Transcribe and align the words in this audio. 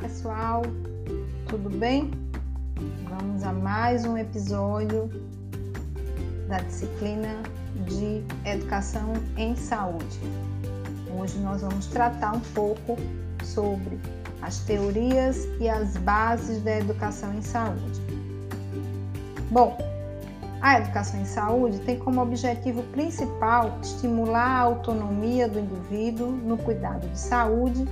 pessoal, 0.00 0.62
tudo 1.48 1.68
bem? 1.68 2.10
Vamos 3.10 3.42
a 3.42 3.52
mais 3.52 4.06
um 4.06 4.16
episódio 4.16 5.10
da 6.48 6.58
disciplina 6.60 7.42
de 7.84 8.24
Educação 8.48 9.12
em 9.36 9.54
Saúde. 9.54 10.18
Hoje 11.14 11.38
nós 11.40 11.60
vamos 11.60 11.86
tratar 11.88 12.36
um 12.36 12.40
pouco 12.40 12.96
sobre 13.44 14.00
as 14.40 14.60
teorias 14.60 15.46
e 15.60 15.68
as 15.68 15.94
bases 15.98 16.62
da 16.62 16.78
educação 16.78 17.34
em 17.34 17.42
saúde. 17.42 18.00
Bom, 19.50 19.76
a 20.62 20.78
educação 20.78 21.20
em 21.20 21.26
saúde 21.26 21.78
tem 21.80 21.98
como 21.98 22.22
objetivo 22.22 22.82
principal 22.84 23.78
estimular 23.82 24.48
a 24.48 24.60
autonomia 24.60 25.46
do 25.46 25.60
indivíduo 25.60 26.28
no 26.28 26.56
cuidado 26.56 27.06
de 27.08 27.18
saúde 27.18 27.86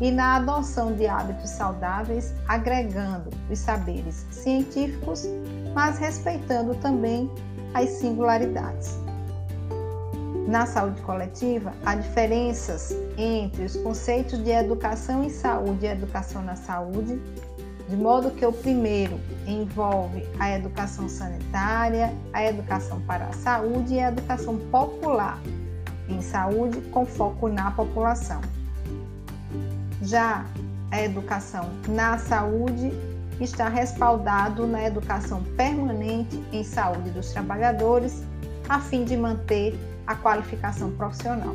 e 0.00 0.10
na 0.10 0.36
adoção 0.36 0.92
de 0.92 1.06
hábitos 1.06 1.50
saudáveis, 1.50 2.34
agregando 2.46 3.30
os 3.50 3.58
saberes 3.58 4.26
científicos, 4.30 5.26
mas 5.74 5.98
respeitando 5.98 6.74
também 6.76 7.30
as 7.74 7.90
singularidades. 7.90 8.96
Na 10.46 10.64
saúde 10.64 11.02
coletiva, 11.02 11.74
há 11.84 11.94
diferenças 11.94 12.96
entre 13.18 13.64
os 13.64 13.76
conceitos 13.76 14.42
de 14.42 14.50
educação 14.50 15.22
em 15.22 15.28
saúde 15.28 15.84
e 15.84 15.88
educação 15.88 16.42
na 16.42 16.56
saúde, 16.56 17.20
de 17.86 17.96
modo 17.96 18.30
que 18.30 18.46
o 18.46 18.52
primeiro 18.52 19.20
envolve 19.46 20.26
a 20.38 20.50
educação 20.50 21.08
sanitária, 21.08 22.14
a 22.32 22.44
educação 22.44 23.00
para 23.02 23.26
a 23.26 23.32
saúde 23.32 23.94
e 23.94 24.00
a 24.00 24.08
educação 24.08 24.58
popular 24.70 25.38
em 26.08 26.22
saúde 26.22 26.80
com 26.92 27.04
foco 27.04 27.48
na 27.48 27.70
população. 27.70 28.40
Já 30.02 30.44
a 30.90 31.02
educação 31.02 31.70
na 31.88 32.18
saúde 32.18 32.92
está 33.40 33.68
respaldado 33.68 34.66
na 34.66 34.86
educação 34.86 35.42
permanente 35.56 36.42
em 36.52 36.64
saúde 36.64 37.10
dos 37.10 37.32
trabalhadores, 37.32 38.22
a 38.68 38.80
fim 38.80 39.04
de 39.04 39.16
manter 39.16 39.78
a 40.06 40.14
qualificação 40.14 40.90
profissional. 40.92 41.54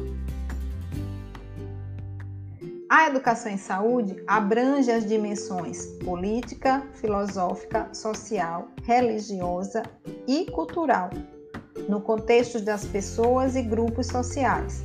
A 2.90 3.08
educação 3.08 3.52
em 3.52 3.58
saúde 3.58 4.22
abrange 4.28 4.92
as 4.92 5.06
dimensões 5.08 5.88
política, 6.04 6.84
filosófica, 6.94 7.90
social, 7.92 8.68
religiosa 8.84 9.82
e 10.28 10.46
cultural, 10.52 11.10
no 11.90 12.00
contexto 12.02 12.62
das 12.62 12.86
pessoas 12.86 13.56
e 13.56 13.64
grupos 13.64 14.08
sociais, 14.08 14.84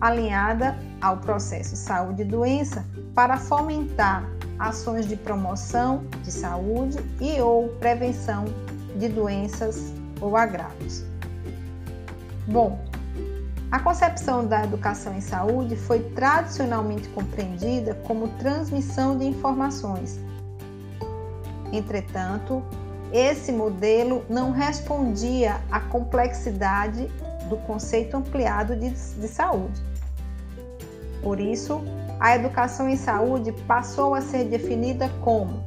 alinhada 0.00 0.76
ao 1.00 1.16
processo 1.18 1.76
saúde 1.76 2.22
e 2.22 2.24
doença 2.24 2.84
para 3.14 3.36
fomentar 3.36 4.28
ações 4.58 5.06
de 5.06 5.16
promoção 5.16 6.04
de 6.22 6.30
saúde 6.30 6.98
e 7.20 7.40
ou 7.40 7.68
prevenção 7.80 8.44
de 8.96 9.08
doenças 9.08 9.92
ou 10.20 10.36
agravos. 10.36 11.04
Bom, 12.46 12.78
a 13.70 13.78
concepção 13.78 14.46
da 14.46 14.64
educação 14.64 15.14
em 15.16 15.20
saúde 15.20 15.76
foi 15.76 16.00
tradicionalmente 16.10 17.08
compreendida 17.10 17.94
como 18.06 18.28
transmissão 18.36 19.16
de 19.16 19.24
informações. 19.24 20.18
Entretanto, 21.72 22.62
esse 23.12 23.52
modelo 23.52 24.24
não 24.28 24.50
respondia 24.50 25.60
à 25.70 25.80
complexidade 25.80 27.06
do 27.48 27.56
conceito 27.58 28.16
ampliado 28.16 28.74
de, 28.76 28.90
de 28.90 29.28
saúde. 29.28 29.89
Por 31.22 31.40
isso, 31.40 31.82
a 32.18 32.34
educação 32.34 32.88
em 32.88 32.96
saúde 32.96 33.52
passou 33.66 34.14
a 34.14 34.20
ser 34.20 34.44
definida 34.44 35.08
como, 35.22 35.64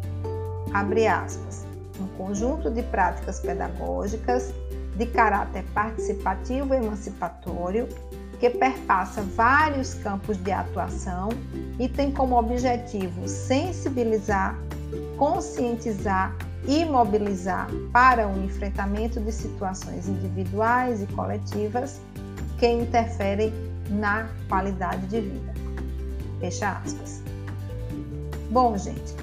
abre 0.74 1.08
aspas, 1.08 1.66
um 2.00 2.08
conjunto 2.18 2.70
de 2.70 2.82
práticas 2.84 3.40
pedagógicas 3.40 4.54
de 4.96 5.06
caráter 5.08 5.64
participativo 5.74 6.74
e 6.74 6.78
emancipatório 6.78 7.88
que 8.40 8.50
perpassa 8.50 9.22
vários 9.22 9.94
campos 9.94 10.38
de 10.38 10.52
atuação 10.52 11.30
e 11.80 11.88
tem 11.88 12.12
como 12.12 12.38
objetivo 12.38 13.28
sensibilizar, 13.28 14.60
conscientizar 15.18 16.36
e 16.68 16.86
mobilizar 16.86 17.68
para 17.92 18.28
o 18.28 18.44
enfrentamento 18.44 19.20
de 19.20 19.32
situações 19.32 20.08
individuais 20.08 21.02
e 21.02 21.08
coletivas 21.08 22.00
que 22.60 22.68
interferem 22.68 23.54
na 23.90 24.30
qualidade 24.48 25.08
de 25.08 25.22
vida. 25.22 25.54
Fecha 26.40 26.72
aspas. 26.84 27.22
Bom, 28.50 28.78
gente, 28.78 29.16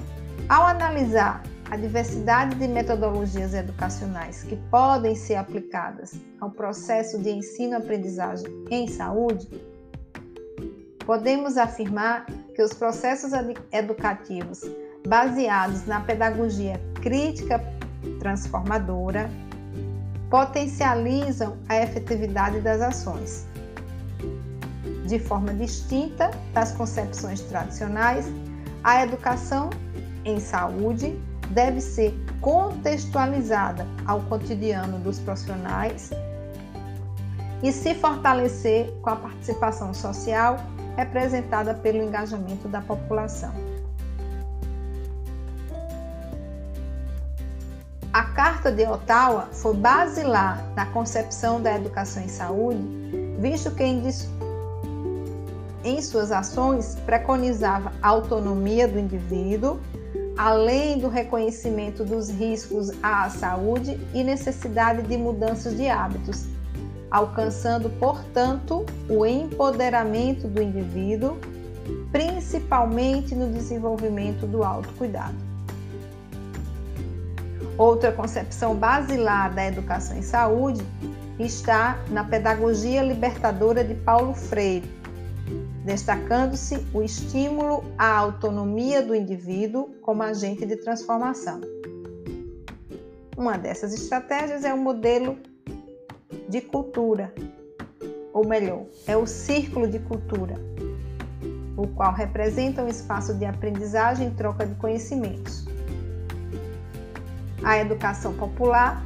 ao 0.49 0.65
analisar 0.65 1.43
a 1.69 1.77
diversidade 1.77 2.55
de 2.55 2.67
metodologias 2.67 3.53
educacionais 3.53 4.43
que 4.43 4.57
podem 4.69 5.15
ser 5.15 5.35
aplicadas 5.35 6.13
ao 6.41 6.51
processo 6.51 7.17
de 7.17 7.29
ensino-aprendizagem 7.29 8.45
em 8.69 8.87
saúde, 8.87 9.47
podemos 11.05 11.57
afirmar 11.57 12.25
que 12.53 12.61
os 12.61 12.73
processos 12.73 13.31
educativos 13.71 14.61
baseados 15.07 15.85
na 15.87 16.01
pedagogia 16.01 16.79
crítica 17.01 17.63
transformadora 18.19 19.29
potencializam 20.29 21.57
a 21.67 21.81
efetividade 21.81 22.59
das 22.61 22.81
ações. 22.81 23.45
De 25.05 25.19
forma 25.19 25.53
distinta 25.53 26.31
das 26.53 26.71
concepções 26.71 27.41
tradicionais, 27.41 28.25
a 28.83 29.03
educação 29.03 29.69
em 30.23 30.39
saúde 30.39 31.19
deve 31.49 31.81
ser 31.81 32.13
contextualizada 32.39 33.85
ao 34.05 34.21
cotidiano 34.21 34.99
dos 34.99 35.19
profissionais 35.19 36.11
e 37.61 37.71
se 37.71 37.93
fortalecer 37.95 38.91
com 39.01 39.09
a 39.09 39.15
participação 39.15 39.93
social 39.93 40.57
representada 40.95 41.73
pelo 41.73 42.01
engajamento 42.03 42.67
da 42.67 42.81
população. 42.81 43.53
A 48.13 48.23
Carta 48.23 48.69
de 48.69 48.85
Ottawa 48.85 49.47
foi 49.53 49.73
basilar 49.73 50.61
na 50.75 50.85
concepção 50.87 51.61
da 51.61 51.75
educação 51.75 52.21
em 52.21 52.27
saúde, 52.27 52.81
visto 53.39 53.71
que 53.71 53.83
em, 53.83 54.01
em 55.83 56.01
suas 56.01 56.31
ações 56.31 56.95
preconizava 57.05 57.91
a 58.01 58.09
autonomia 58.09 58.87
do 58.87 58.99
indivíduo 58.99 59.79
além 60.37 60.97
do 60.97 61.07
reconhecimento 61.07 62.03
dos 62.03 62.29
riscos 62.29 62.91
à 63.03 63.29
saúde 63.29 63.99
e 64.13 64.23
necessidade 64.23 65.03
de 65.03 65.15
mudanças 65.15 65.77
de 65.77 65.87
hábitos, 65.87 66.45
alcançando, 67.09 67.89
portanto, 67.99 68.85
o 69.09 69.23
empoderamento 69.23 70.47
do 70.47 70.61
indivíduo, 70.61 71.37
principalmente 72.11 73.35
no 73.35 73.51
desenvolvimento 73.51 74.47
do 74.47 74.63
autocuidado. 74.63 75.35
Outra 77.77 78.11
concepção 78.11 78.75
basilar 78.75 79.53
da 79.53 79.67
educação 79.67 80.17
em 80.17 80.21
saúde 80.21 80.83
está 81.39 81.99
na 82.09 82.23
pedagogia 82.23 83.01
libertadora 83.01 83.83
de 83.83 83.95
Paulo 83.95 84.33
Freire, 84.33 84.89
destacando-se 85.83 86.85
o 86.93 87.01
estímulo 87.01 87.83
à 87.97 88.17
autonomia 88.17 89.01
do 89.01 89.15
indivíduo 89.15 89.89
como 90.01 90.23
agente 90.23 90.65
de 90.65 90.75
transformação. 90.75 91.61
Uma 93.35 93.57
dessas 93.57 93.93
estratégias 93.93 94.63
é 94.63 94.73
o 94.73 94.77
modelo 94.77 95.37
de 96.47 96.61
cultura, 96.61 97.33
ou 98.33 98.45
melhor, 98.45 98.85
é 99.07 99.17
o 99.17 99.25
círculo 99.25 99.87
de 99.87 99.99
cultura, 99.99 100.55
o 101.75 101.87
qual 101.87 102.13
representa 102.13 102.83
um 102.83 102.87
espaço 102.87 103.33
de 103.33 103.45
aprendizagem 103.45 104.27
e 104.27 104.31
troca 104.31 104.65
de 104.65 104.75
conhecimentos. 104.75 105.65
A 107.63 107.77
educação 107.77 108.33
popular 108.33 109.03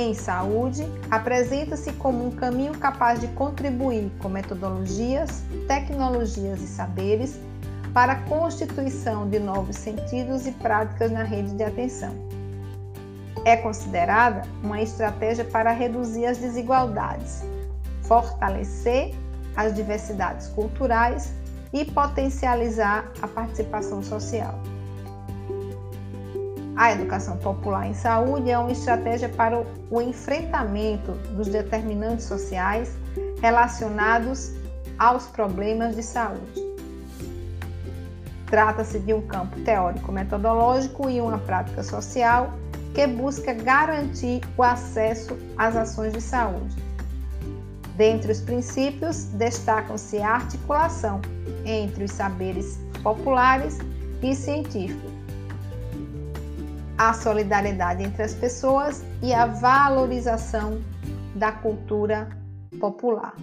em 0.00 0.14
saúde 0.14 0.86
apresenta-se 1.10 1.92
como 1.94 2.26
um 2.26 2.30
caminho 2.30 2.76
capaz 2.78 3.20
de 3.20 3.26
contribuir 3.28 4.10
com 4.20 4.28
metodologias, 4.28 5.42
tecnologias 5.66 6.60
e 6.60 6.66
saberes 6.66 7.38
para 7.92 8.12
a 8.12 8.22
constituição 8.22 9.28
de 9.28 9.38
novos 9.38 9.76
sentidos 9.76 10.46
e 10.46 10.52
práticas 10.52 11.10
na 11.10 11.22
rede 11.22 11.54
de 11.54 11.64
atenção. 11.64 12.14
É 13.44 13.56
considerada 13.56 14.42
uma 14.62 14.80
estratégia 14.80 15.44
para 15.44 15.72
reduzir 15.72 16.26
as 16.26 16.38
desigualdades, 16.38 17.42
fortalecer 18.02 19.14
as 19.56 19.74
diversidades 19.74 20.48
culturais 20.48 21.32
e 21.72 21.84
potencializar 21.84 23.10
a 23.20 23.26
participação 23.26 24.02
social. 24.02 24.58
A 26.78 26.92
educação 26.92 27.36
popular 27.38 27.88
em 27.88 27.92
saúde 27.92 28.52
é 28.52 28.56
uma 28.56 28.70
estratégia 28.70 29.28
para 29.28 29.64
o 29.90 30.00
enfrentamento 30.00 31.10
dos 31.34 31.48
determinantes 31.48 32.26
sociais 32.26 32.96
relacionados 33.42 34.52
aos 34.96 35.26
problemas 35.26 35.96
de 35.96 36.04
saúde. 36.04 36.62
Trata-se 38.46 39.00
de 39.00 39.12
um 39.12 39.20
campo 39.22 39.58
teórico-metodológico 39.62 41.10
e 41.10 41.20
uma 41.20 41.38
prática 41.38 41.82
social 41.82 42.54
que 42.94 43.08
busca 43.08 43.52
garantir 43.52 44.40
o 44.56 44.62
acesso 44.62 45.36
às 45.56 45.74
ações 45.74 46.12
de 46.12 46.20
saúde. 46.20 46.76
Dentre 47.96 48.30
os 48.30 48.40
princípios, 48.40 49.24
destacam-se 49.24 50.18
a 50.18 50.30
articulação 50.30 51.20
entre 51.64 52.04
os 52.04 52.12
saberes 52.12 52.78
populares 53.02 53.78
e 54.22 54.32
científicos, 54.32 55.17
a 56.98 57.12
solidariedade 57.12 58.02
entre 58.02 58.24
as 58.24 58.34
pessoas 58.34 59.04
e 59.22 59.32
a 59.32 59.46
valorização 59.46 60.82
da 61.36 61.52
cultura 61.52 62.28
popular. 62.80 63.34